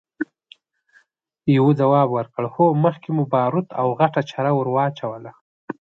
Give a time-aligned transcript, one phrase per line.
[1.55, 2.43] يوه ځواب ورکړ!
[2.55, 5.31] هو، مخکې مو باروت او غټه چره ور واچوله!